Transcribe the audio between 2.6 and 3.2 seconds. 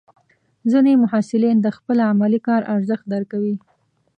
ارزښت